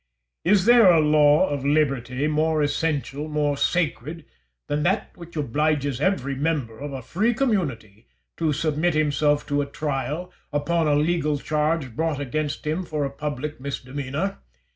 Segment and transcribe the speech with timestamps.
[0.43, 4.25] Is there a law of liberty more essential, more sacred,
[4.67, 9.67] than that which obliges every member of a free community to submit himself to a
[9.67, 14.39] trial, upon a legal charge brought against him for a public misdemeanour?